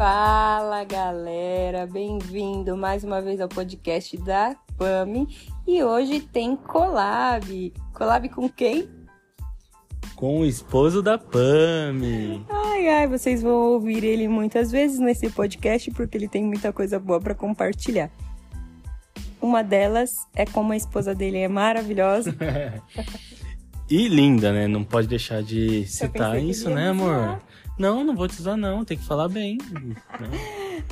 [0.00, 5.28] Fala galera, bem-vindo mais uma vez ao podcast da PAMI
[5.68, 7.70] e hoje tem collab.
[7.92, 8.88] Collab com quem?
[10.16, 12.42] Com o esposo da Pami.
[12.48, 16.98] Ai, ai, vocês vão ouvir ele muitas vezes nesse podcast porque ele tem muita coisa
[16.98, 18.10] boa para compartilhar.
[19.38, 22.34] Uma delas é como a esposa dele é maravilhosa.
[23.86, 24.66] e linda, né?
[24.66, 27.16] Não pode deixar de citar isso, né, amor?
[27.16, 27.49] Usar.
[27.78, 28.84] Não, não vou te usar, não.
[28.84, 29.58] Tem que falar bem.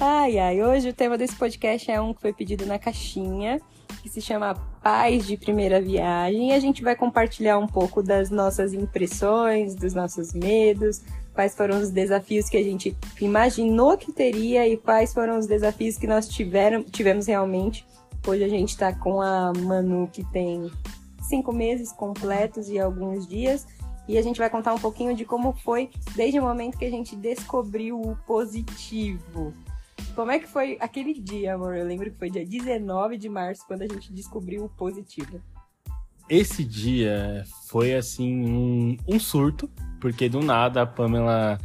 [0.00, 0.62] Ai, ai.
[0.62, 3.60] Hoje o tema desse podcast é um que foi pedido na caixinha,
[4.02, 6.50] que se chama Paz de Primeira Viagem.
[6.50, 11.02] E a gente vai compartilhar um pouco das nossas impressões, dos nossos medos,
[11.34, 15.96] quais foram os desafios que a gente imaginou que teria e quais foram os desafios
[15.96, 17.86] que nós tiveram, tivemos realmente.
[18.26, 20.70] Hoje a gente tá com a Manu, que tem
[21.22, 23.66] cinco meses completos e alguns dias
[24.08, 26.90] e a gente vai contar um pouquinho de como foi desde o momento que a
[26.90, 29.52] gente descobriu o positivo.
[30.14, 31.76] Como é que foi aquele dia, amor?
[31.76, 35.40] Eu lembro que foi dia 19 de março quando a gente descobriu o positivo.
[36.28, 41.58] Esse dia foi assim um, um surto, porque do nada a Pamela.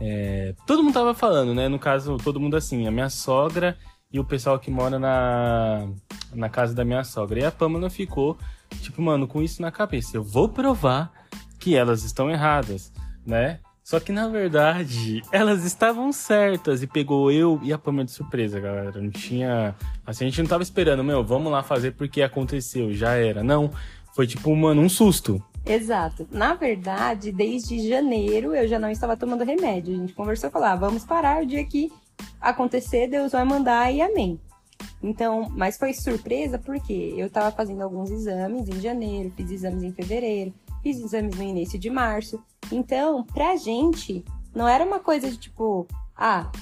[0.00, 1.68] É, todo mundo tava falando, né?
[1.68, 3.78] No caso, todo mundo assim, a minha sogra
[4.12, 5.88] e o pessoal que mora na,
[6.32, 7.40] na casa da minha sogra.
[7.40, 8.36] E a Pamela ficou,
[8.80, 10.16] tipo, mano, com isso na cabeça.
[10.16, 11.12] Eu vou provar
[11.58, 12.92] que elas estão erradas,
[13.26, 13.60] né?
[13.82, 18.58] Só que na verdade elas estavam certas e pegou eu e a Pama de surpresa,
[18.58, 19.00] galera.
[19.00, 19.74] Não tinha.
[20.06, 23.44] Assim, a gente não tava esperando, meu, vamos lá fazer porque aconteceu, já era.
[23.44, 23.70] Não.
[24.14, 25.42] Foi tipo, mano, um susto.
[25.66, 26.26] Exato.
[26.30, 29.94] Na verdade, desde janeiro eu já não estava tomando remédio.
[29.94, 31.92] A gente conversou e falou: ah, vamos parar o dia que
[32.40, 34.38] acontecer, Deus vai mandar e amém.
[35.02, 39.92] Então, mas foi surpresa porque eu estava fazendo alguns exames em janeiro, fiz exames em
[39.92, 40.52] fevereiro,
[40.84, 42.40] fiz exames no início de março.
[42.70, 44.22] Então, pra gente,
[44.54, 46.52] não era uma coisa de tipo, ah,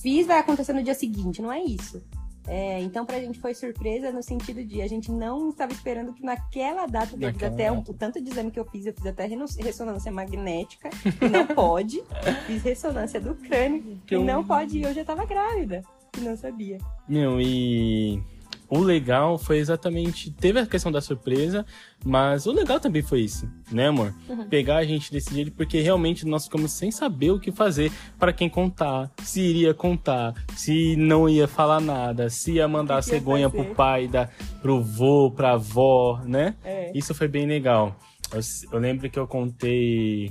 [0.00, 1.40] fiz, vai acontecer no dia seguinte.
[1.40, 2.00] Não é isso.
[2.46, 6.22] É, então, pra gente foi surpresa no sentido de a gente não estava esperando que
[6.22, 9.26] naquela data, devido até um, o tanto de exame que eu fiz, eu fiz até
[9.26, 10.88] ressonância magnética,
[11.20, 12.02] e não pode.
[12.46, 14.24] fiz ressonância do crânio, que e eu...
[14.24, 15.82] não pode, e eu já tava grávida,
[16.16, 16.78] e não sabia.
[17.06, 18.22] Meu, e
[18.68, 20.30] o legal foi exatamente.
[20.30, 21.64] Teve a questão da surpresa,
[22.04, 24.14] mas o legal também foi isso, né, amor?
[24.28, 24.48] Uhum.
[24.48, 28.32] Pegar a gente desse jeito, porque realmente nós ficamos sem saber o que fazer para
[28.32, 33.48] quem contar, se iria contar, se não ia falar nada, se ia mandar a cegonha
[33.48, 34.28] pro pai, da,
[34.60, 36.54] pro vô, pra avó, né?
[36.64, 36.92] É.
[36.94, 37.96] Isso foi bem legal.
[38.32, 38.40] Eu,
[38.72, 40.30] eu lembro que eu contei.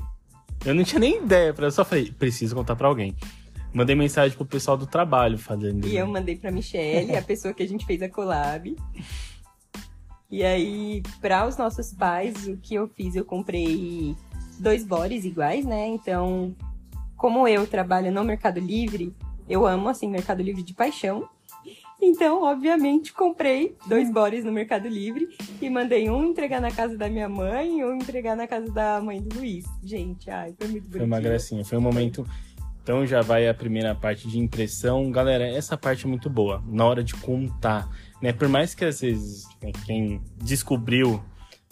[0.66, 3.16] Eu não tinha nem ideia, eu só falei, preciso contar para alguém.
[3.78, 5.88] Mandei mensagem pro pessoal do trabalho fazendo.
[5.88, 8.76] E eu mandei pra Michelle, a pessoa que a gente fez a collab.
[10.32, 13.16] E aí, para os nossos pais, o que eu fiz?
[13.16, 14.16] Eu comprei
[14.58, 15.86] dois bores iguais, né?
[15.90, 16.56] Então,
[17.16, 19.16] como eu trabalho no Mercado Livre,
[19.48, 21.30] eu amo, assim, Mercado Livre de paixão.
[22.02, 25.28] Então, obviamente, comprei dois bores no Mercado Livre
[25.62, 29.00] e mandei um entregar na casa da minha mãe e um entregar na casa da
[29.00, 29.66] mãe do Luiz.
[29.84, 30.98] Gente, ai, foi muito bonito.
[30.98, 32.28] Foi uma gracinha, foi um momento
[32.88, 35.12] então já vai a primeira parte de impressão.
[35.12, 37.90] Galera, essa parte é muito boa, na hora de contar.
[38.22, 38.31] Né?
[38.31, 41.22] Por mais que às vezes né, quem descobriu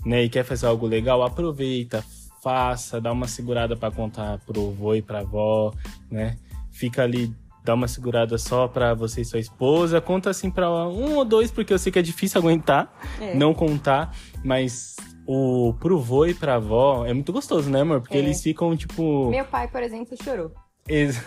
[0.06, 2.04] né, e quer fazer algo legal, aproveita,
[2.44, 5.74] faça, dá uma segurada para contar pro avô e pra avó,
[6.12, 6.36] né?
[6.70, 7.34] Fica ali,
[7.64, 10.02] dá uma segurada só para você e sua esposa.
[10.02, 13.34] Conta assim para um ou dois, porque eu sei que é difícil aguentar, é.
[13.34, 18.02] não contar, mas o pro vô e pra avó é muito gostoso, né, amor?
[18.02, 18.20] Porque é.
[18.20, 19.30] eles ficam tipo.
[19.30, 20.52] Meu pai, por exemplo, chorou.
[20.88, 21.18] Ex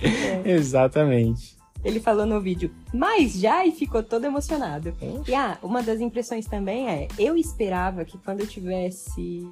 [0.00, 0.50] é.
[0.54, 1.56] Exatamente.
[1.84, 4.94] Ele falou no vídeo, mas já e ficou todo emocionado.
[5.26, 9.44] E ah, uma das impressões também é, eu esperava que quando eu tivesse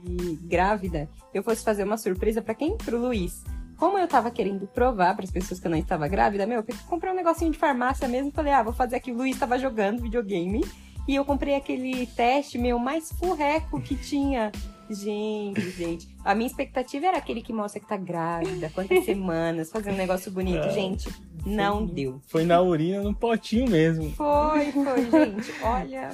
[0.42, 2.76] grávida, eu fosse fazer uma surpresa para quem?
[2.76, 3.42] Pro Luiz.
[3.76, 6.74] Como eu tava querendo provar para as pessoas que eu não estava grávida, meu, eu
[6.86, 9.10] comprei um negocinho de farmácia mesmo, falei, ah, vou fazer aqui.
[9.10, 10.64] O Luiz tava jogando videogame
[11.08, 14.52] e eu comprei aquele teste meu mais furreco que tinha
[14.90, 16.08] Gente, gente.
[16.24, 20.32] A minha expectativa era aquele que mostra que tá grávida, quantas semanas, fazer um negócio
[20.32, 20.66] bonito.
[20.66, 20.70] É.
[20.70, 21.08] Gente,
[21.46, 22.20] não foi, deu.
[22.26, 24.10] Foi na urina, no potinho mesmo.
[24.10, 25.52] Foi, foi, gente.
[25.62, 26.10] Olha.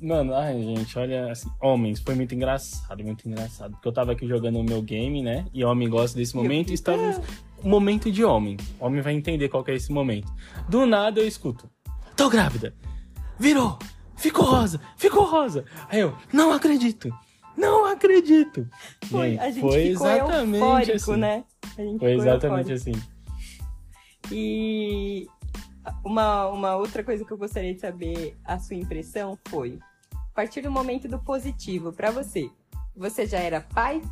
[0.00, 3.72] Mano, ai, gente, olha, assim, homens, foi muito engraçado, muito engraçado.
[3.72, 5.44] Porque eu tava aqui jogando o meu game, né?
[5.52, 6.70] E homem gosta desse momento.
[6.70, 7.20] E estávamos.
[7.62, 8.56] Momento de homem.
[8.80, 10.32] Homem vai entender qual que é esse momento.
[10.68, 11.68] Do nada eu escuto.
[12.16, 12.74] Tô grávida.
[13.38, 13.78] Virou.
[14.16, 14.80] Ficou rosa.
[14.96, 15.64] Ficou rosa.
[15.88, 17.12] Aí eu, não acredito
[17.58, 18.68] não acredito.
[19.10, 21.20] Foi, a gente foi ficou exatamente eufórico, assim.
[21.20, 21.44] né?
[21.98, 22.98] foi exatamente eufórico.
[22.98, 23.18] assim.
[24.30, 25.26] E
[26.04, 29.78] uma, uma outra coisa que eu gostaria de saber a sua impressão foi,
[30.12, 32.50] a partir do momento do positivo, para você,
[32.94, 34.02] você já era pai?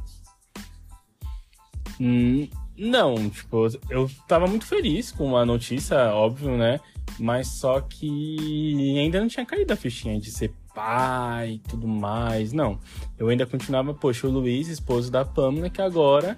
[2.01, 6.81] Hum, Não, tipo, eu tava muito feliz com a notícia, óbvio, né?
[7.19, 12.53] Mas só que ainda não tinha caído a fichinha de ser pai e tudo mais.
[12.53, 12.79] Não.
[13.19, 16.37] Eu ainda continuava, poxa, o Luiz, esposo da Pamela, que agora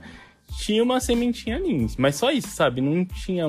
[0.56, 1.88] tinha uma sementinha ali.
[1.98, 2.80] Mas só isso, sabe?
[2.80, 3.46] Não tinha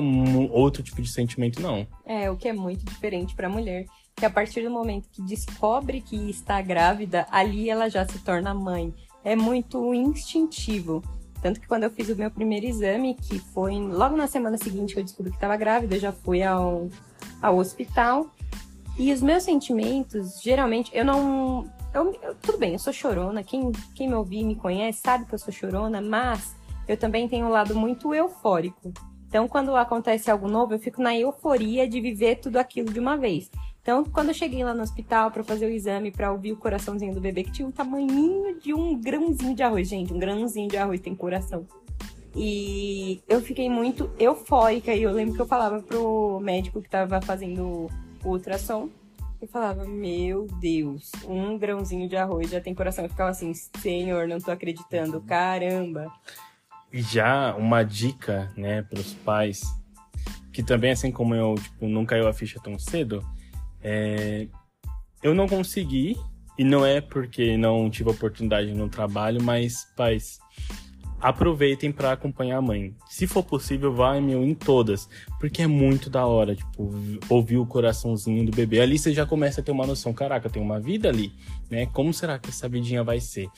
[0.50, 1.86] outro tipo de sentimento, não.
[2.04, 3.86] É, o que é muito diferente pra mulher.
[4.16, 8.52] Que a partir do momento que descobre que está grávida, ali ela já se torna
[8.52, 8.92] mãe.
[9.24, 11.02] É muito instintivo.
[11.40, 14.92] Tanto que quando eu fiz o meu primeiro exame, que foi logo na semana seguinte
[14.92, 16.88] que eu descobri que estava grávida, eu já fui ao,
[17.40, 18.26] ao hospital.
[19.00, 21.64] E os meus sentimentos, geralmente, eu não.
[21.94, 23.42] Eu, eu, tudo bem, eu sou chorona.
[23.42, 26.54] Quem, quem me ouvir me conhece sabe que eu sou chorona, mas
[26.86, 28.92] eu também tenho um lado muito eufórico.
[29.26, 33.16] Então, quando acontece algo novo, eu fico na euforia de viver tudo aquilo de uma
[33.16, 33.50] vez.
[33.80, 37.14] Então, quando eu cheguei lá no hospital para fazer o exame, para ouvir o coraçãozinho
[37.14, 40.76] do bebê, que tinha um tamanhinho de um grãozinho de arroz, gente, um grãozinho de
[40.76, 41.66] arroz tem coração.
[42.36, 47.18] E eu fiquei muito eufórica e eu lembro que eu falava pro médico que tava
[47.22, 47.88] fazendo
[48.24, 48.88] o ultrassom,
[49.40, 53.04] eu falava, meu Deus, um grãozinho de arroz já tem coração.
[53.04, 56.12] Eu ficava assim, senhor, não tô acreditando, caramba.
[56.92, 59.62] Já uma dica, né, pros pais,
[60.52, 63.24] que também, assim como eu, tipo, não caiu a ficha tão cedo,
[63.82, 64.46] é,
[65.22, 66.16] eu não consegui,
[66.58, 70.38] e não é porque não tive oportunidade no trabalho, mas, pais,
[71.20, 72.94] aproveitem para acompanhar a mãe.
[73.08, 75.08] Se for possível, vai, meu, em todas.
[75.38, 76.90] Porque é muito da hora, tipo,
[77.28, 78.80] ouvir o coraçãozinho do bebê.
[78.80, 81.32] Ali você já começa a ter uma noção, caraca, tem uma vida ali,
[81.70, 81.86] né?
[81.86, 83.48] Como será que essa vidinha vai ser?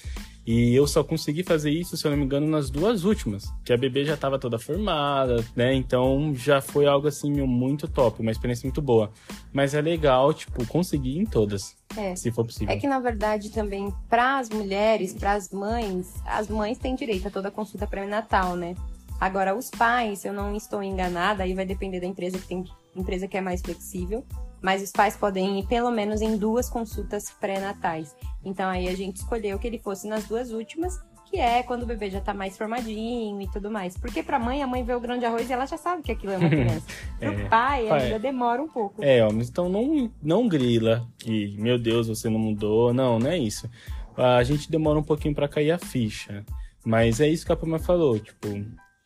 [0.45, 3.73] E eu só consegui fazer isso, se eu não me engano, nas duas últimas, que
[3.73, 5.73] a bebê já estava toda formada, né?
[5.73, 9.13] Então já foi algo assim meu, muito top, uma experiência muito boa.
[9.53, 12.17] Mas é legal, tipo, conseguir em todas, é.
[12.17, 12.75] se for possível.
[12.75, 17.29] É que na verdade também para as mulheres, para as mães, as mães têm direito
[17.29, 18.75] a toda a consulta pré-natal, né?
[19.21, 22.65] Agora os pais, se eu não estou enganada, aí vai depender da empresa que tem
[22.97, 24.25] empresa que é mais flexível
[24.63, 28.15] mas os pais podem ir pelo menos em duas consultas pré-natais.
[28.45, 31.87] Então aí a gente escolheu que ele fosse nas duas últimas, que é quando o
[31.87, 33.97] bebê já tá mais formadinho e tudo mais.
[33.97, 36.13] Porque pra mãe, a mãe vê o grão de arroz e ela já sabe que
[36.13, 36.87] aquilo é uma criança.
[37.21, 39.03] é, Pro pai, pai, ainda demora um pouco.
[39.03, 42.95] É, homens, então não, não grila que, meu Deus, você não mudou.
[42.95, 43.69] Não, não é isso.
[44.17, 46.45] A gente demora um pouquinho para cair a ficha.
[46.85, 48.49] Mas é isso que a Pama falou, tipo,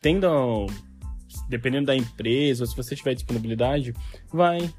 [0.01, 0.27] tendo
[1.47, 3.93] dependendo da empresa, ou se você tiver disponibilidade,
[4.31, 4.69] vai,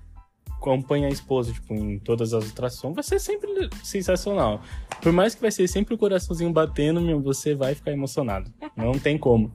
[0.58, 4.60] acompanha a esposa, tipo, em todas as ultrassons, vai ser sempre sensacional.
[5.00, 8.52] Por mais que vai ser sempre o coraçãozinho batendo, meu, você vai ficar emocionado.
[8.76, 9.52] Não tem como.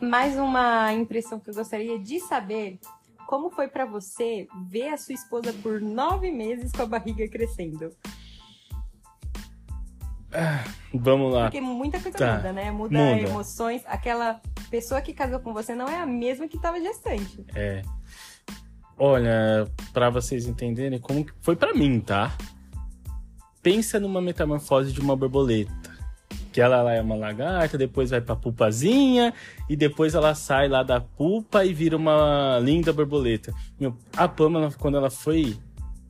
[0.00, 2.78] Mais uma impressão que eu gostaria de saber.
[3.26, 7.90] Como foi para você ver a sua esposa por nove meses com a barriga crescendo?
[10.32, 11.44] Ah, vamos lá.
[11.44, 12.36] Porque muita coisa tá.
[12.36, 12.70] muda, né?
[12.70, 13.82] Muda, muda emoções.
[13.86, 17.44] Aquela pessoa que casou com você não é a mesma que estava gestante.
[17.54, 17.82] É.
[18.98, 22.34] Olha, para vocês entenderem como foi para mim, tá?
[23.62, 25.94] Pensa numa metamorfose de uma borboleta.
[26.50, 29.34] Que ela lá é uma lagarta, depois vai pra pupazinha,
[29.68, 33.52] e depois ela sai lá da pupa e vira uma linda borboleta.
[33.78, 35.58] Meu, a Pamela, quando ela foi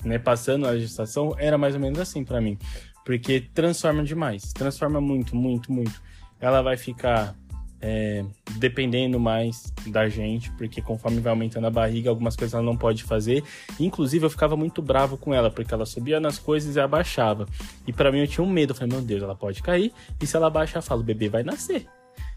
[0.04, 2.56] né, passando a gestação, era mais ou menos assim para mim.
[3.04, 4.52] Porque transforma demais.
[4.52, 6.00] Transforma muito, muito, muito.
[6.40, 7.34] Ela vai ficar
[7.80, 8.24] é,
[8.58, 13.02] dependendo mais da gente, porque conforme vai aumentando a barriga, algumas coisas ela não pode
[13.02, 13.44] fazer.
[13.78, 17.46] Inclusive, eu ficava muito bravo com ela, porque ela subia nas coisas e abaixava.
[17.86, 20.26] E para mim eu tinha um medo, eu falei, meu Deus, ela pode cair, e
[20.26, 21.86] se ela abaixar, eu falo, o bebê vai nascer,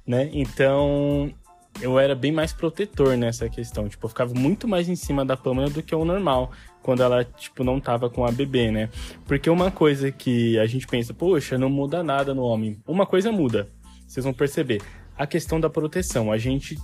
[0.06, 0.30] né?
[0.34, 1.34] Então,
[1.82, 3.88] eu era bem mais protetor nessa questão.
[3.88, 7.24] Tipo, eu ficava muito mais em cima da Pamela do que o normal, quando ela,
[7.24, 8.90] tipo, não tava com a bebê, né?
[9.26, 12.78] Porque uma coisa que a gente pensa, poxa, não muda nada no homem.
[12.86, 13.70] Uma coisa muda,
[14.06, 14.82] vocês vão perceber
[15.20, 16.32] a questão da proteção.
[16.32, 16.78] A gente,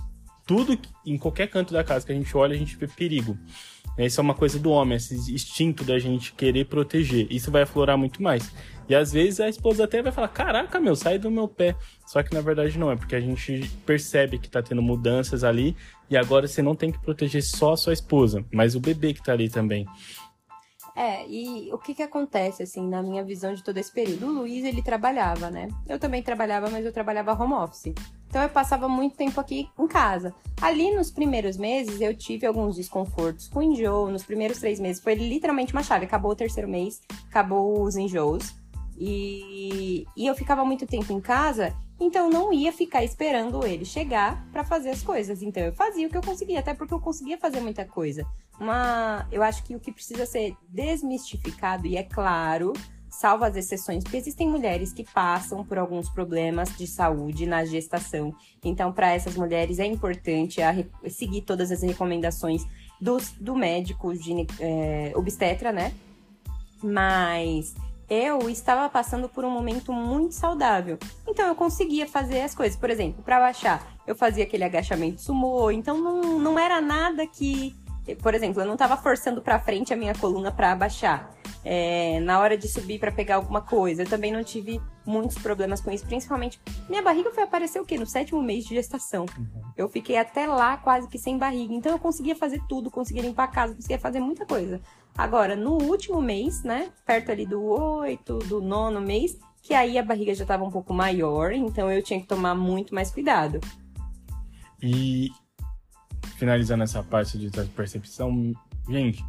[0.46, 3.36] tudo, em qualquer canto da casa que a gente olha, a gente vê perigo.
[3.98, 7.26] Isso é uma coisa do homem, esse instinto da gente querer proteger.
[7.30, 8.52] Isso vai aflorar muito mais.
[8.86, 11.74] E às vezes a esposa até vai falar: Caraca, meu, sai do meu pé.
[12.06, 15.74] Só que na verdade não, é porque a gente percebe que tá tendo mudanças ali
[16.10, 19.22] e agora você não tem que proteger só a sua esposa, mas o bebê que
[19.22, 19.86] tá ali também.
[20.94, 24.28] É, e o que que acontece, assim, na minha visão de todo esse período?
[24.28, 25.68] O Luiz, ele trabalhava, né?
[25.86, 27.92] Eu também trabalhava, mas eu trabalhava home office.
[28.36, 30.34] Então eu passava muito tempo aqui em casa.
[30.60, 34.10] Ali nos primeiros meses eu tive alguns desconfortos com enjoo.
[34.10, 36.04] Nos primeiros três meses foi literalmente uma chave.
[36.04, 37.00] Acabou o terceiro mês,
[37.30, 38.54] acabou os enjoos.
[38.98, 44.46] E, e eu ficava muito tempo em casa, então não ia ficar esperando ele chegar
[44.52, 45.40] para fazer as coisas.
[45.40, 48.26] Então eu fazia o que eu conseguia, até porque eu conseguia fazer muita coisa.
[48.60, 52.74] Uma, eu acho que o que precisa ser desmistificado, e é claro,
[53.16, 58.34] salvo as exceções, porque existem mulheres que passam por alguns problemas de saúde na gestação.
[58.62, 60.74] Então, para essas mulheres é importante a,
[61.08, 62.66] seguir todas as recomendações
[63.00, 64.12] do, do médico
[64.60, 65.94] é, obstetra, né?
[66.82, 67.74] Mas
[68.08, 70.98] eu estava passando por um momento muito saudável.
[71.26, 72.78] Então eu conseguia fazer as coisas.
[72.78, 75.70] Por exemplo, para baixar, eu fazia aquele agachamento sumô.
[75.70, 77.74] Então não, não era nada que.
[78.22, 81.35] Por exemplo, eu não estava forçando para frente a minha coluna para abaixar.
[81.68, 84.04] É, na hora de subir para pegar alguma coisa.
[84.04, 86.60] Eu também não tive muitos problemas com isso, principalmente.
[86.88, 87.98] Minha barriga foi aparecer o quê?
[87.98, 89.26] No sétimo mês de gestação.
[89.36, 89.62] Uhum.
[89.76, 91.74] Eu fiquei até lá quase que sem barriga.
[91.74, 94.80] Então eu conseguia fazer tudo, conseguia limpar a casa, conseguia fazer muita coisa.
[95.18, 96.88] Agora, no último mês, né?
[97.04, 100.94] Perto ali do oito, do nono mês, que aí a barriga já estava um pouco
[100.94, 103.58] maior, então eu tinha que tomar muito mais cuidado.
[104.80, 105.30] E
[106.36, 108.52] finalizando essa parte de percepção,
[108.88, 109.24] gente,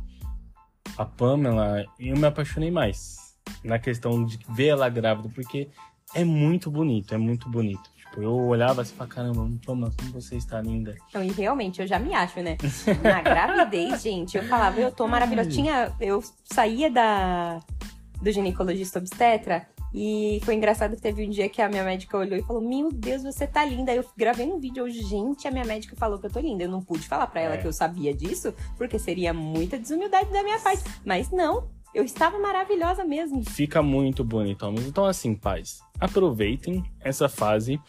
[0.98, 5.70] a Pamela, eu me apaixonei mais na questão de ver ela grávida, porque
[6.14, 7.90] é muito bonito, é muito bonito.
[7.96, 10.96] Tipo, eu olhava assim e falava, caramba, Pamela, como você está linda.
[11.10, 12.58] Então, e realmente, eu já me acho, né?
[13.04, 15.50] Na gravidez, gente, eu falava, eu tô maravilhosa.
[15.50, 17.60] Tinha, eu saía da,
[18.22, 22.38] do ginecologista obstetra e foi engraçado que teve um dia que a minha médica olhou
[22.38, 23.94] e falou: Meu Deus, você tá linda.
[23.94, 26.64] Eu gravei um vídeo hoje, gente, a minha médica falou que eu tô linda.
[26.64, 27.58] Eu não pude falar para ela é.
[27.58, 30.84] que eu sabia disso, porque seria muita desumildade da minha parte.
[31.06, 33.44] Mas não, eu estava maravilhosa mesmo.
[33.44, 34.66] Fica muito bonito.
[34.86, 37.80] Então, assim, pais, aproveitem essa fase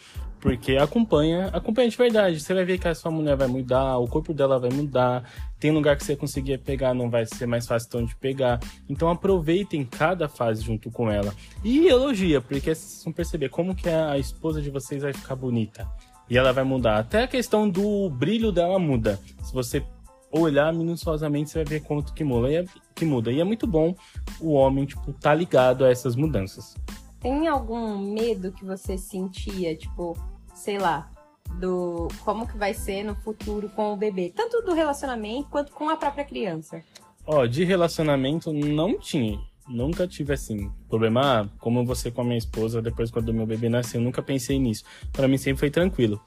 [0.40, 2.40] porque acompanha, acompanha de verdade.
[2.40, 5.28] Você vai ver que a sua mulher vai mudar, o corpo dela vai mudar.
[5.58, 8.60] Tem lugar que você conseguia pegar, não vai ser mais fácil então de pegar.
[8.88, 11.34] Então aproveitem cada fase junto com ela.
[11.64, 15.88] E elogia, porque vocês vão perceber como que a esposa de vocês vai ficar bonita.
[16.30, 16.98] E ela vai mudar.
[16.98, 19.18] Até a questão do brilho dela muda.
[19.42, 19.82] Se você
[20.30, 22.50] olhar minuciosamente, você vai ver quanto que muda.
[22.50, 22.64] E é,
[22.94, 23.32] que muda.
[23.32, 23.94] E é muito bom
[24.40, 26.76] o homem, tipo, tá ligado a essas mudanças.
[27.20, 30.16] Tem algum medo que você sentia, tipo,
[30.54, 31.10] sei lá,
[31.58, 35.88] do como que vai ser no futuro com o bebê, tanto do relacionamento quanto com
[35.88, 36.82] a própria criança?
[37.26, 39.38] Ó, de relacionamento não tinha.
[39.68, 40.70] Nunca tive assim.
[40.88, 44.22] Problema, ah, como você com a minha esposa, depois quando meu bebê nasceu, eu nunca
[44.22, 44.82] pensei nisso.
[45.12, 46.20] Para mim sempre foi tranquilo.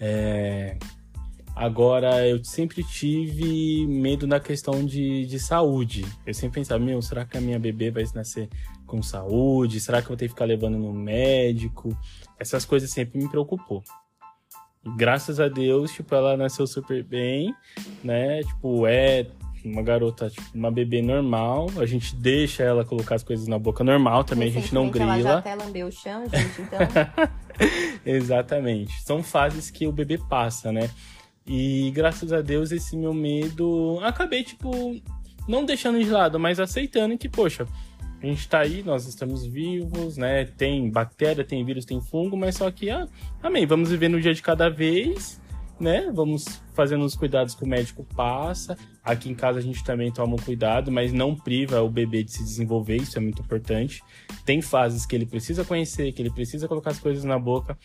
[0.00, 0.76] É...
[1.54, 6.04] Agora, eu sempre tive medo na questão de, de saúde.
[6.26, 8.48] Eu sempre pensava, meu, será que a minha bebê vai nascer
[8.86, 9.80] com saúde?
[9.80, 11.96] Será que eu vou ter que ficar levando no médico?
[12.38, 13.82] Essas coisas sempre me preocupou.
[14.96, 17.54] Graças a Deus, tipo, ela nasceu super bem,
[18.02, 18.42] né?
[18.42, 19.26] Tipo, é
[19.64, 21.68] uma garota, tipo, uma bebê normal.
[21.78, 25.14] A gente deixa ela colocar as coisas na boca normal também, a gente não grila.
[25.14, 26.78] Ela já até lambeu o chão, gente, então...
[28.04, 29.00] Exatamente.
[29.02, 30.90] São fases que o bebê passa, né?
[31.46, 34.70] E graças a Deus esse meu medo acabei tipo
[35.46, 37.66] não deixando de lado, mas aceitando que, poxa,
[38.24, 40.44] a gente tá aí, nós estamos vivos, né?
[40.44, 43.06] Tem bactéria, tem vírus, tem fungo, mas só que, ah,
[43.42, 45.40] amém, vamos viver no dia de cada vez
[45.78, 46.10] né?
[46.12, 48.76] Vamos fazendo os cuidados que o médico passa.
[49.02, 52.32] Aqui em casa a gente também toma um cuidado, mas não priva o bebê de
[52.32, 54.02] se desenvolver, isso é muito importante.
[54.44, 57.76] Tem fases que ele precisa conhecer, que ele precisa colocar as coisas na boca,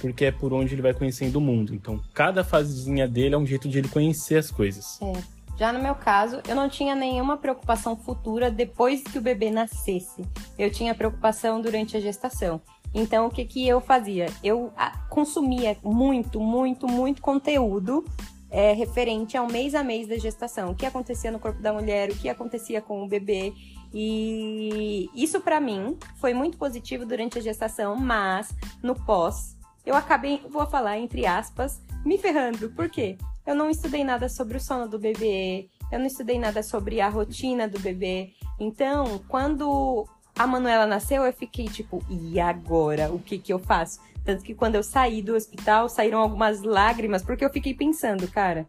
[0.00, 1.74] porque é por onde ele vai conhecendo o mundo.
[1.74, 5.00] Então, cada fasezinha dele é um jeito de ele conhecer as coisas.
[5.00, 5.35] É.
[5.56, 10.22] Já no meu caso, eu não tinha nenhuma preocupação futura depois que o bebê nascesse.
[10.58, 12.60] Eu tinha preocupação durante a gestação.
[12.94, 14.26] Então, o que, que eu fazia?
[14.42, 18.04] Eu ah, consumia muito, muito, muito conteúdo
[18.50, 20.70] é, referente ao mês a mês da gestação.
[20.70, 23.52] O que acontecia no corpo da mulher, o que acontecia com o bebê.
[23.92, 30.42] E isso, para mim, foi muito positivo durante a gestação, mas no pós, eu acabei,
[30.48, 32.70] vou falar entre aspas, me ferrando.
[32.70, 33.16] Por quê?
[33.46, 37.08] Eu não estudei nada sobre o sono do bebê, eu não estudei nada sobre a
[37.08, 38.32] rotina do bebê.
[38.58, 43.12] Então, quando a Manuela nasceu, eu fiquei tipo, e agora?
[43.12, 44.00] O que que eu faço?
[44.24, 48.66] Tanto que quando eu saí do hospital, saíram algumas lágrimas, porque eu fiquei pensando, cara,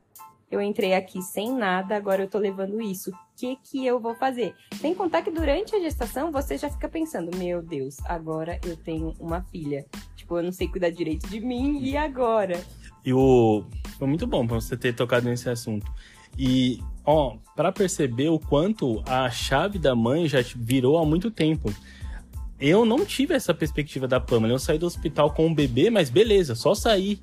[0.50, 3.10] eu entrei aqui sem nada, agora eu tô levando isso.
[3.10, 4.56] O que que eu vou fazer?
[4.80, 9.14] Sem contar que durante a gestação você já fica pensando, meu Deus, agora eu tenho
[9.20, 9.86] uma filha.
[10.16, 12.64] Tipo, eu não sei cuidar direito de mim, e agora?
[13.04, 13.66] E o.
[13.98, 15.92] Foi muito bom pra você ter tocado nesse assunto.
[16.38, 21.74] E, ó, para perceber o quanto a chave da mãe já virou há muito tempo.
[22.60, 24.54] Eu não tive essa perspectiva da Pamela.
[24.54, 27.20] Eu saí do hospital com um bebê, mas beleza, só saí.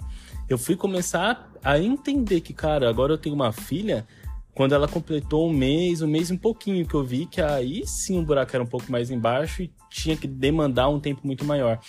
[0.48, 4.06] Eu fui começar a entender que, cara, agora eu tenho uma filha.
[4.52, 7.84] Quando ela completou um mês, um mês e um pouquinho, que eu vi que aí
[7.86, 11.44] sim o buraco era um pouco mais embaixo e tinha que demandar um tempo muito
[11.44, 11.80] maior.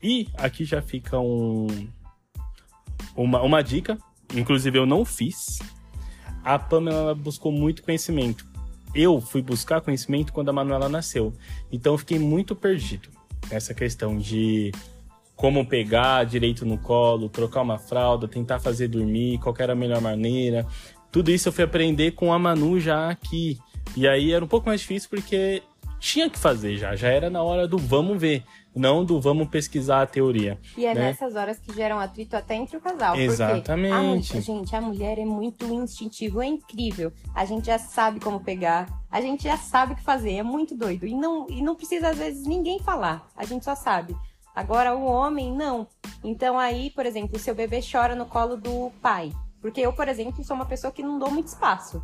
[0.00, 1.66] E aqui já fica um,
[3.16, 3.98] uma, uma dica,
[4.34, 5.58] inclusive eu não fiz,
[6.44, 8.44] a Pamela buscou muito conhecimento.
[8.94, 11.32] eu fui buscar conhecimento quando a Manuela nasceu.
[11.70, 13.08] Então eu fiquei muito perdido
[13.50, 14.70] nessa questão de
[15.34, 20.00] como pegar direito no colo, trocar uma fralda, tentar fazer dormir, qual era a melhor
[20.00, 20.66] maneira.
[21.10, 23.58] Tudo isso eu fui aprender com a Manu já aqui.
[23.96, 25.62] E aí era um pouco mais difícil porque
[26.02, 28.44] tinha que fazer já, já era na hora do vamos ver,
[28.74, 30.58] não do vamos pesquisar a teoria.
[30.76, 31.00] E é né?
[31.02, 33.14] nessas horas que geram atrito até entre o casal.
[33.14, 34.32] Exatamente.
[34.32, 37.12] Porque a, gente, a mulher é muito instintivo, é incrível.
[37.32, 40.74] A gente já sabe como pegar, a gente já sabe o que fazer, é muito
[40.74, 41.06] doido.
[41.06, 44.16] E não, e não precisa, às vezes, ninguém falar, a gente só sabe.
[44.56, 45.86] Agora, o homem, não.
[46.24, 49.32] Então, aí, por exemplo, seu bebê chora no colo do pai.
[49.60, 52.02] Porque eu, por exemplo, sou uma pessoa que não dou muito espaço.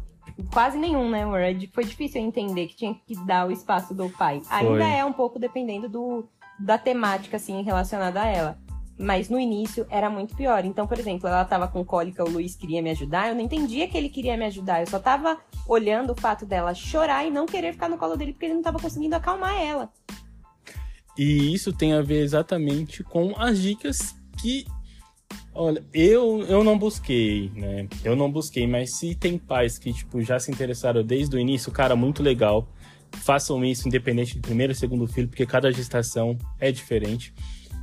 [0.53, 1.23] Quase nenhum, né?
[1.51, 4.41] É foi difícil entender que tinha que dar o espaço do pai.
[4.41, 4.57] Foi.
[4.57, 8.59] Ainda é um pouco dependendo do, da temática, assim, relacionada a ela.
[8.99, 10.65] Mas no início era muito pior.
[10.65, 13.29] Então, por exemplo, ela tava com cólica, o Luiz queria me ajudar.
[13.29, 14.81] Eu não entendia que ele queria me ajudar.
[14.81, 18.33] Eu só tava olhando o fato dela chorar e não querer ficar no colo dele
[18.33, 19.93] porque ele não tava conseguindo acalmar ela.
[21.17, 24.65] E isso tem a ver exatamente com as dicas que.
[25.55, 27.89] Olha, eu, eu não busquei, né?
[28.05, 31.73] Eu não busquei, mas se tem pais que, tipo, já se interessaram desde o início,
[31.73, 32.69] cara, muito legal.
[33.13, 37.33] Façam isso independente do primeiro e segundo filho, porque cada gestação é diferente.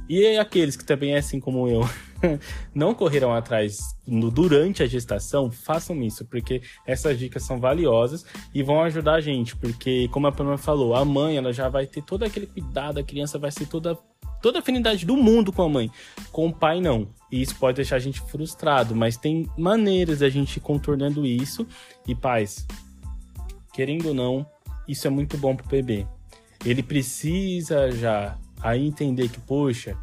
[0.07, 1.81] E aqueles que também, assim como eu,
[2.73, 8.61] não correram atrás no, durante a gestação, façam isso, porque essas dicas são valiosas e
[8.61, 12.03] vão ajudar a gente, porque, como a Pamela falou, a mãe ela já vai ter
[12.03, 13.97] todo aquele cuidado, a criança vai ser toda,
[14.45, 15.89] toda a afinidade do mundo com a mãe,
[16.31, 17.07] com o pai não.
[17.31, 21.65] E isso pode deixar a gente frustrado, mas tem maneiras da gente ir contornando isso.
[22.07, 22.63] E pais,
[23.73, 24.45] querendo ou não,
[24.87, 26.05] isso é muito bom pro bebê.
[26.63, 29.97] Ele precisa já aí entender que, poxa,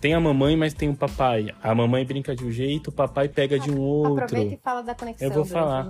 [0.00, 1.54] tem a mamãe, mas tem o papai.
[1.62, 4.24] A mamãe brinca de um jeito, o papai pega de um outro.
[4.24, 5.28] Aproveita e fala da conexão.
[5.28, 5.86] Eu vou falar.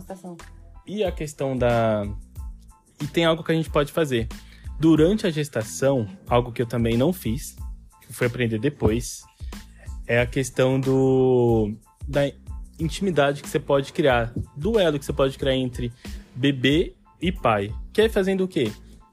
[0.87, 2.07] E a questão da.
[3.03, 4.29] E tem algo que a gente pode fazer.
[4.79, 7.57] Durante a gestação, algo que eu também não fiz,
[8.13, 9.23] fui aprender depois,
[10.07, 11.75] é a questão do.
[12.07, 12.31] da
[12.79, 14.33] intimidade que você pode criar.
[14.57, 15.93] Duelo que você pode criar entre
[16.35, 17.73] bebê e pai.
[17.93, 18.71] Que é fazendo o quê?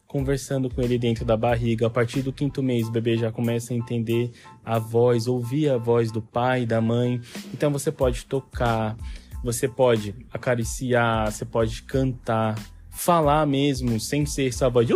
[0.08, 1.86] conversando com ele dentro da barriga.
[1.86, 4.32] A partir do quinto mês, o bebê já começa a entender
[4.64, 7.22] a voz, ouvir a voz do pai, da mãe.
[7.54, 8.98] Então você pode tocar,
[9.44, 12.58] você pode acariciar, você pode cantar,
[12.90, 14.94] falar mesmo, sem ser essa voz de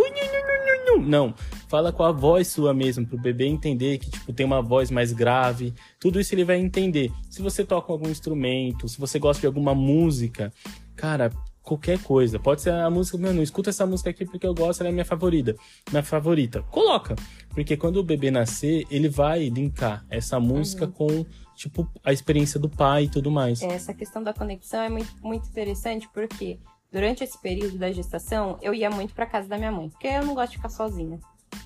[1.02, 1.34] não,
[1.68, 5.12] fala com a voz sua mesmo, pro bebê entender que, tipo, tem uma voz mais
[5.12, 5.74] grave.
[6.00, 7.12] Tudo isso ele vai entender.
[7.30, 10.54] Se você toca algum instrumento, se você gosta de alguma música,
[10.96, 11.32] cara,
[11.64, 12.40] qualquer coisa.
[12.40, 14.92] Pode ser a música, meu, não escuta essa música aqui porque eu gosto, ela é
[14.92, 15.56] minha favorita.
[15.90, 16.62] Minha favorita.
[16.64, 17.16] Coloca.
[17.50, 20.92] Porque quando o bebê nascer, ele vai linkar essa música uhum.
[20.92, 23.62] com, tipo, a experiência do pai e tudo mais.
[23.62, 26.60] Essa questão da conexão é muito, muito interessante porque
[26.92, 30.26] durante esse período da gestação, eu ia muito para casa da minha mãe, porque eu
[30.26, 31.20] não gosto de ficar sozinha.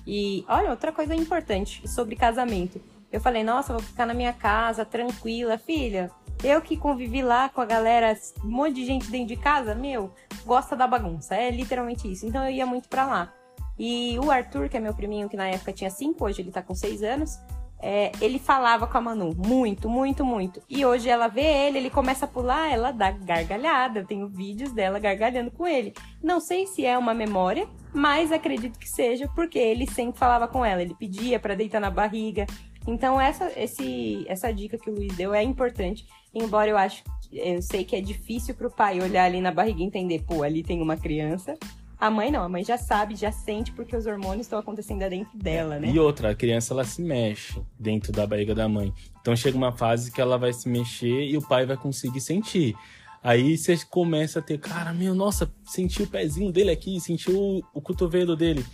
[0.06, 2.80] E olha, outra coisa importante sobre casamento.
[3.10, 6.10] Eu falei, nossa, vou ficar na minha casa, tranquila, filha.
[6.44, 10.12] Eu que convivi lá com a galera, um monte de gente dentro de casa, meu,
[10.44, 11.34] gosta da bagunça.
[11.34, 12.26] É literalmente isso.
[12.26, 13.32] Então eu ia muito pra lá.
[13.78, 16.62] E o Arthur, que é meu priminho, que na época tinha 5, hoje ele tá
[16.62, 17.38] com 6 anos,
[17.80, 20.62] é, ele falava com a Manu muito, muito, muito.
[20.68, 24.00] E hoje ela vê ele, ele começa a pular, ela dá gargalhada.
[24.00, 25.92] Eu tenho vídeos dela gargalhando com ele.
[26.22, 30.64] Não sei se é uma memória, mas acredito que seja, porque ele sempre falava com
[30.64, 30.82] ela.
[30.82, 32.46] Ele pedia para deitar na barriga.
[32.86, 36.06] Então essa, esse, essa dica que o Luiz deu é importante.
[36.34, 39.84] Embora eu acho, eu sei que é difícil pro pai olhar ali na barriga e
[39.84, 41.58] entender, pô, ali tem uma criança.
[41.98, 45.36] A mãe não, a mãe já sabe, já sente porque os hormônios estão acontecendo dentro
[45.38, 45.90] dela, né?
[45.90, 48.92] E outra, a criança ela se mexe dentro da barriga da mãe.
[49.20, 52.76] Então chega uma fase que ela vai se mexer e o pai vai conseguir sentir.
[53.22, 57.62] Aí você começa a ter, cara, meu, nossa, senti o pezinho dele aqui, senti o,
[57.74, 58.64] o cotovelo dele.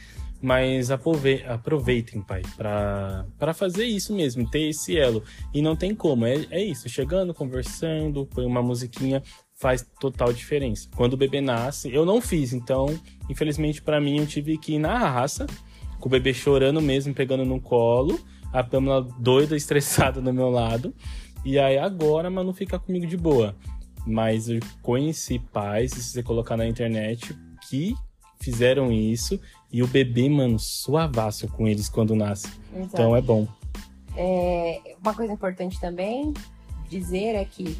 [0.42, 5.22] Mas aproveitem, pai, para fazer isso mesmo, ter esse elo.
[5.54, 9.22] E não tem como, é, é isso, chegando, conversando, põe uma musiquinha,
[9.62, 10.88] faz total diferença.
[10.96, 12.86] Quando o bebê nasce, eu não fiz, então,
[13.30, 15.46] infelizmente para mim eu tive que ir na raça,
[16.00, 18.18] com o bebê chorando mesmo, pegando no colo,
[18.52, 20.92] a Pamela doida, estressada do meu lado.
[21.44, 23.54] E aí agora a Manu fica comigo de boa.
[24.04, 27.32] Mas eu conheci pais, se você colocar na internet,
[27.68, 27.94] que
[28.40, 29.40] fizeram isso
[29.72, 32.48] e o bebê, mano, suavaço com eles quando nasce.
[32.74, 32.88] Exato.
[32.94, 33.46] Então é bom.
[34.16, 36.34] É, uma coisa importante também
[36.88, 37.78] dizer é que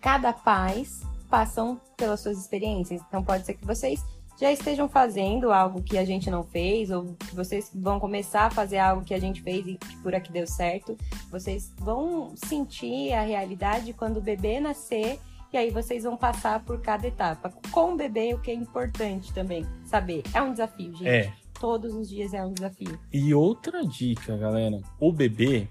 [0.00, 1.02] cada pais
[1.34, 3.02] passam pelas suas experiências.
[3.08, 4.04] Então pode ser que vocês
[4.40, 8.50] já estejam fazendo algo que a gente não fez, ou que vocês vão começar a
[8.50, 10.96] fazer algo que a gente fez e que por aqui deu certo.
[11.32, 15.18] Vocês vão sentir a realidade quando o bebê nascer
[15.52, 17.52] E aí vocês vão passar por cada etapa.
[17.72, 20.22] Com o bebê, o que é importante também saber.
[20.32, 21.08] É um desafio, gente.
[21.08, 21.32] É.
[21.58, 22.96] Todos os dias é um desafio.
[23.12, 24.80] E outra dica, galera.
[25.00, 25.68] O bebê,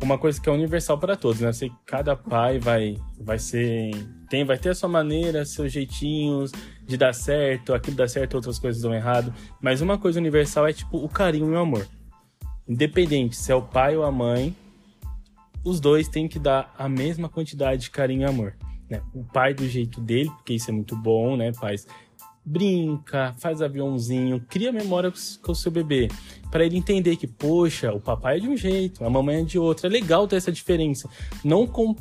[0.00, 1.48] uma coisa que é universal para todos, né?
[1.48, 3.90] Eu sei que cada pai vai, vai ser.
[4.30, 6.52] Tem, vai ter a sua maneira, seus jeitinhos
[6.86, 9.32] de dar certo, aquilo dá certo, outras coisas dão errado.
[9.60, 11.86] Mas uma coisa universal é tipo o carinho e o amor.
[12.66, 14.54] Independente se é o pai ou a mãe,
[15.64, 18.54] os dois têm que dar a mesma quantidade de carinho e amor.
[18.88, 19.02] Né?
[19.12, 21.52] O pai do jeito dele, porque isso é muito bom, né?
[21.52, 21.86] Pais
[22.48, 26.08] brinca, faz aviãozinho, cria memória com o seu bebê,
[26.50, 29.58] para ele entender que, poxa, o papai é de um jeito, a mamãe é de
[29.58, 29.86] outro.
[29.86, 31.08] É legal ter essa diferença.
[31.44, 31.94] Não com...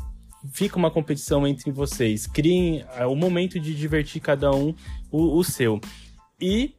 [0.51, 2.25] fica uma competição entre vocês.
[2.25, 4.73] Criem é, o momento de divertir cada um
[5.11, 5.81] o, o seu.
[6.39, 6.75] E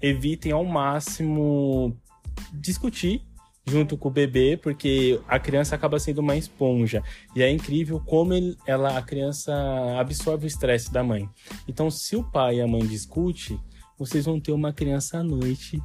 [0.00, 1.96] evitem ao máximo
[2.52, 3.22] discutir
[3.66, 7.02] junto com o bebê, porque a criança acaba sendo uma esponja.
[7.34, 9.52] E é incrível como ele, ela, a criança
[9.98, 11.28] absorve o estresse da mãe.
[11.68, 13.60] Então, se o pai e a mãe discutem,
[13.98, 15.80] vocês vão ter uma criança à noite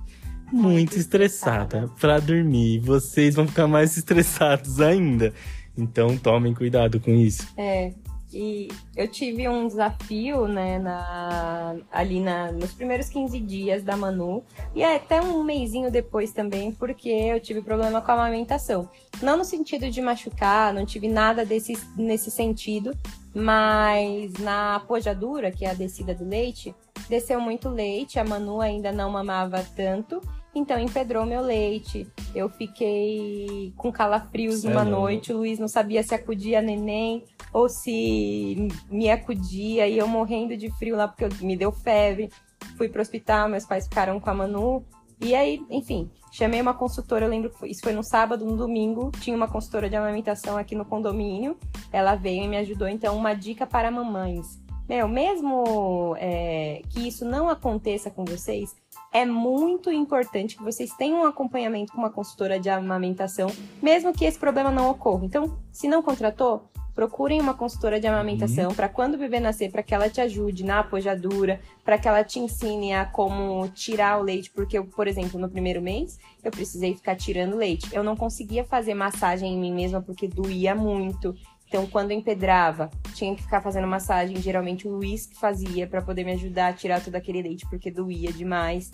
[0.52, 2.80] muito estressada para dormir.
[2.80, 5.34] Vocês vão ficar mais estressados ainda.
[5.78, 7.48] Então, tomem cuidado com isso.
[7.58, 7.94] É,
[8.36, 8.68] e
[8.98, 14.44] eu tive um desafio, né, na, ali na, nos primeiros 15 dias da Manu,
[14.76, 18.90] e até um mêsinho depois também, porque eu tive problema com a amamentação.
[19.22, 22.94] Não no sentido de machucar, não tive nada desse, nesse sentido,
[23.34, 26.76] mas na pojadura, que é a descida do leite,
[27.08, 30.22] desceu muito leite, a Manu ainda não mamava tanto,
[30.56, 32.08] então empedrou meu leite.
[32.34, 34.78] Eu fiquei com calafrios Sério?
[34.78, 35.34] uma noite.
[35.34, 39.88] O Luiz não sabia se acudia neném ou se me acudia.
[39.88, 42.30] E eu morrendo de frio lá porque me deu febre.
[42.78, 44.86] Fui pro hospital, meus pais ficaram com a Manu.
[45.22, 47.26] E aí, enfim, chamei uma consultora.
[47.26, 49.12] Eu lembro que isso foi no sábado, no domingo.
[49.20, 51.58] Tinha uma consultora de amamentação aqui no condomínio.
[51.92, 52.88] Ela veio e me ajudou.
[52.88, 54.65] Então, uma dica para mamães.
[54.88, 58.76] Meu, mesmo é, que isso não aconteça com vocês,
[59.12, 63.50] é muito importante que vocês tenham um acompanhamento com uma consultora de amamentação,
[63.82, 65.26] mesmo que esse problema não ocorra.
[65.26, 68.76] Então, se não contratou, procurem uma consultora de amamentação uhum.
[68.76, 72.24] para quando o bebê nascer, para que ela te ajude na apojadura, para que ela
[72.24, 76.50] te ensine a como tirar o leite, porque eu, por exemplo, no primeiro mês, eu
[76.50, 77.94] precisei ficar tirando leite.
[77.94, 81.36] Eu não conseguia fazer massagem em mim mesma porque doía muito.
[81.68, 84.38] Então, quando empedrava, tinha que ficar fazendo massagem.
[84.42, 87.92] Geralmente o Luiz que fazia para poder me ajudar a tirar todo aquele leite, porque
[87.92, 88.92] doía demais.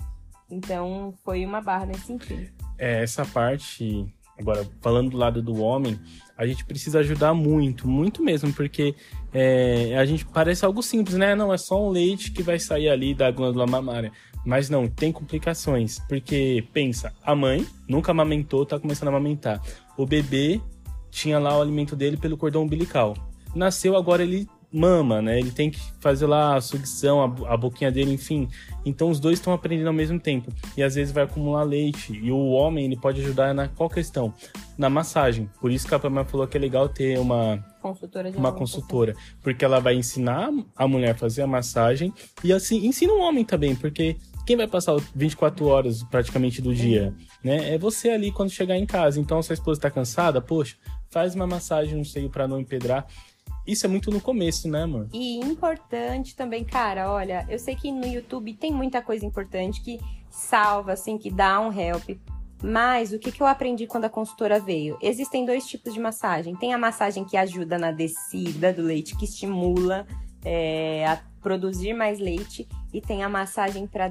[0.49, 2.49] Então, foi uma barra nesse sentido.
[2.77, 4.05] É, essa parte,
[4.39, 5.99] agora, falando do lado do homem,
[6.37, 8.95] a gente precisa ajudar muito, muito mesmo, porque
[9.33, 11.35] é, a gente parece algo simples, né?
[11.35, 14.11] Não, é só um leite que vai sair ali da glândula mamária.
[14.45, 19.61] Mas não, tem complicações, porque pensa, a mãe nunca amamentou, tá começando a amamentar.
[19.95, 20.59] O bebê
[21.11, 23.15] tinha lá o alimento dele pelo cordão umbilical.
[23.53, 25.37] Nasceu, agora ele mama, né?
[25.37, 28.47] Ele tem que fazer lá a sucção, a, a boquinha dele, enfim.
[28.85, 30.51] Então os dois estão aprendendo ao mesmo tempo.
[30.77, 32.13] E às vezes vai acumular leite.
[32.13, 34.33] E o homem, ele pode ajudar na qual questão?
[34.77, 35.49] Na massagem.
[35.59, 39.65] Por isso que a Pamela falou que é legal ter uma consultora uma consultora, porque
[39.65, 43.75] ela vai ensinar a mulher a fazer a massagem e assim ensina o homem também,
[43.75, 47.73] porque quem vai passar 24 horas praticamente do dia, né?
[47.73, 49.19] É você ali quando chegar em casa.
[49.19, 50.75] Então, se a esposa está cansada, poxa,
[51.11, 53.05] faz uma massagem no seio para não empedrar.
[53.67, 55.07] Isso é muito no começo, né, amor?
[55.13, 59.99] E importante também, cara, olha, eu sei que no YouTube tem muita coisa importante que
[60.29, 62.17] salva, assim, que dá um help.
[62.63, 64.97] Mas o que, que eu aprendi quando a consultora veio?
[65.01, 66.55] Existem dois tipos de massagem.
[66.55, 70.07] Tem a massagem que ajuda na descida do leite, que estimula
[70.45, 72.67] é, a produzir mais leite.
[72.93, 74.07] E tem a massagem para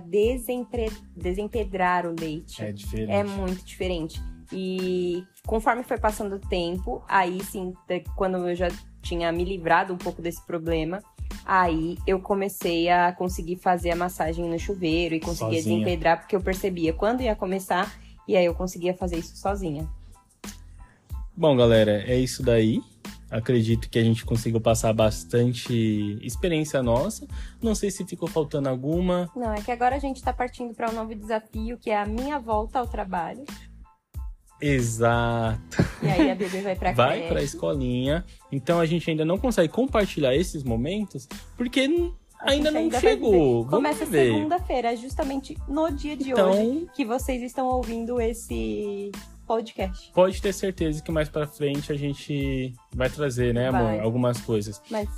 [1.16, 2.62] desempedrar o leite.
[2.62, 3.10] É diferente.
[3.12, 4.20] É muito diferente.
[4.52, 7.72] E conforme foi passando o tempo, aí sim,
[8.16, 8.68] quando eu já
[9.00, 11.02] tinha me livrado um pouco desse problema,
[11.44, 15.78] aí eu comecei a conseguir fazer a massagem no chuveiro e conseguia sozinha.
[15.78, 17.92] desempedrar, porque eu percebia quando ia começar,
[18.26, 19.88] e aí eu conseguia fazer isso sozinha.
[21.36, 22.82] Bom, galera, é isso daí.
[23.30, 27.28] Acredito que a gente conseguiu passar bastante experiência nossa.
[27.62, 29.30] Não sei se ficou faltando alguma.
[29.36, 32.04] Não, é que agora a gente está partindo para um novo desafio, que é a
[32.04, 33.44] minha volta ao trabalho.
[34.60, 35.60] Exato.
[36.02, 37.28] E aí a bebê vai pra Vai creche.
[37.28, 38.24] pra escolinha.
[38.52, 41.88] Então a gente ainda não consegue compartilhar esses momentos porque
[42.40, 43.66] ainda não ainda chegou.
[43.66, 49.10] Começa segunda-feira, justamente no dia de então, hoje que vocês estão ouvindo esse
[49.46, 50.12] podcast.
[50.12, 54.00] Pode ter certeza que mais para frente a gente vai trazer, né, amor, vai.
[54.00, 54.80] algumas coisas.
[54.90, 55.08] Mas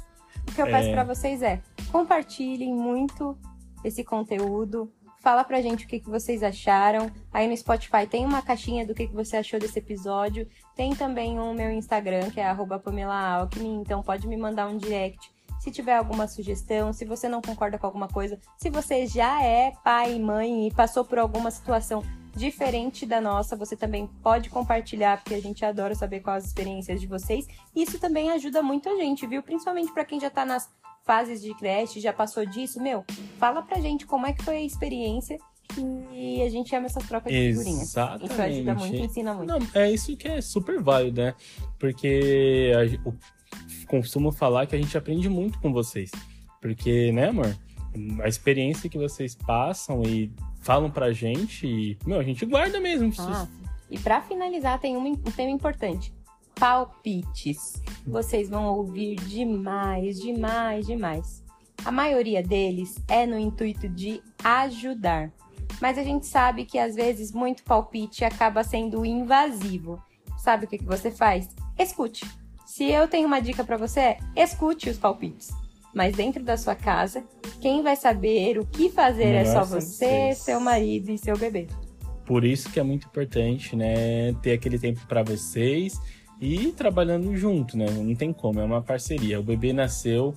[0.48, 0.92] o que eu peço é...
[0.92, 3.36] para vocês é: compartilhem muito
[3.84, 4.90] esse conteúdo,
[5.22, 7.10] Fala pra gente o que, que vocês acharam.
[7.32, 10.48] Aí no Spotify tem uma caixinha do que, que você achou desse episódio.
[10.74, 14.76] Tem também o meu Instagram, que é arroba Pamela Alckmin, então pode me mandar um
[14.76, 19.44] direct se tiver alguma sugestão, se você não concorda com alguma coisa, se você já
[19.44, 22.02] é pai e mãe e passou por alguma situação
[22.34, 27.00] diferente da nossa, você também pode compartilhar, porque a gente adora saber quais as experiências
[27.00, 27.46] de vocês.
[27.76, 29.40] Isso também ajuda muito a gente, viu?
[29.40, 30.68] Principalmente para quem já tá nas
[31.04, 33.04] fases de creche, já passou disso, meu,
[33.38, 35.38] fala pra gente como é que foi a experiência
[36.12, 37.82] e a gente ama essas trocas de figurinhas.
[37.82, 38.32] Exatamente.
[38.32, 39.48] Isso ajuda muito, ensina muito.
[39.48, 41.34] Não, é isso que é super válido, né?
[41.78, 43.14] Porque a, o,
[43.86, 46.10] costumo falar que a gente aprende muito com vocês.
[46.60, 47.56] Porque, né, amor?
[48.22, 53.12] A experiência que vocês passam e falam pra gente, e, meu, a gente guarda mesmo.
[53.18, 53.46] Ah,
[53.90, 56.14] e para finalizar, tem um, um tema importante.
[56.54, 57.82] Palpites.
[58.06, 61.42] Vocês vão ouvir demais, demais, demais.
[61.84, 65.32] A maioria deles é no intuito de ajudar.
[65.80, 70.00] Mas a gente sabe que às vezes muito palpite acaba sendo invasivo.
[70.38, 71.48] Sabe o que, que você faz?
[71.78, 72.24] Escute
[72.72, 75.50] se eu tenho uma dica para você, escute os palpites.
[75.94, 77.22] Mas dentro da sua casa,
[77.60, 81.66] quem vai saber o que fazer Nossa, é só você, seu marido e seu bebê.
[82.24, 86.00] Por isso que é muito importante, né, ter aquele tempo para vocês
[86.42, 87.88] e trabalhando junto, né?
[87.88, 89.38] Não tem como, é uma parceria.
[89.38, 90.34] O bebê nasceu,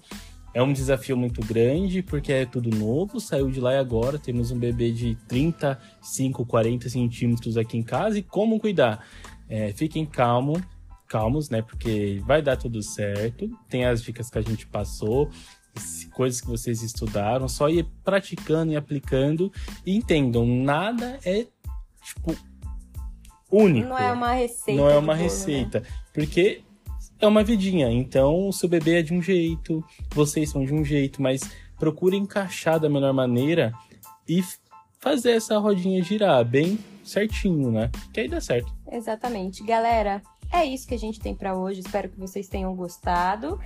[0.53, 4.51] é um desafio muito grande, porque é tudo novo, saiu de lá e agora temos
[4.51, 9.03] um bebê de 35, 40 centímetros aqui em casa e como cuidar?
[9.49, 10.61] É, fiquem calmos,
[11.07, 11.63] calmos, né?
[11.63, 13.49] Porque vai dar tudo certo.
[13.67, 15.31] Tem as dicas que a gente passou,
[16.13, 19.51] coisas que vocês estudaram, só ir praticando e aplicando
[19.83, 21.47] e entendam, nada é
[22.03, 22.35] tipo
[23.55, 23.89] único.
[23.89, 24.81] Não é uma receita.
[24.81, 25.87] Não é uma bolo, receita, né?
[26.13, 26.61] porque
[27.19, 27.91] é uma vidinha.
[27.91, 31.41] Então, o seu bebê é de um jeito, vocês são de um jeito, mas
[31.77, 33.73] procure encaixar da melhor maneira
[34.27, 34.43] e
[34.99, 37.91] fazer essa rodinha girar bem certinho, né?
[38.13, 38.73] Que aí dá certo.
[38.91, 39.63] Exatamente.
[39.63, 41.81] Galera, é isso que a gente tem para hoje.
[41.81, 43.59] Espero que vocês tenham gostado.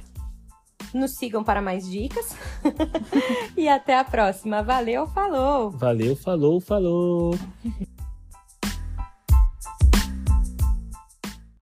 [0.93, 2.35] Nos sigam para mais dicas.
[3.55, 4.63] e até a próxima.
[4.63, 5.71] Valeu, falou!
[5.71, 7.35] Valeu, falou, falou!